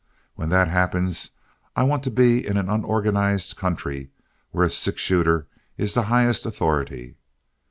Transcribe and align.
When 0.33 0.49
that 0.49 0.67
happens, 0.67 1.29
I 1.75 1.83
want 1.83 2.01
to 2.05 2.09
be 2.09 2.43
in 2.47 2.57
an 2.57 2.69
unorganized 2.71 3.55
country 3.55 4.09
where 4.49 4.65
a 4.65 4.71
six 4.71 4.99
shooter 4.99 5.45
is 5.77 5.93
the 5.93 6.01
highest 6.09 6.43
authority." 6.43 7.17